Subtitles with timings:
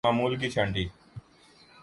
[0.05, 0.85] معمول کی چھانٹی